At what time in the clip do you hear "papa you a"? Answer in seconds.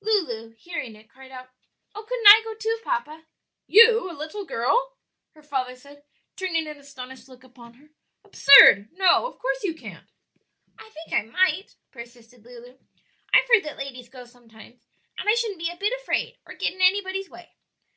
2.84-4.12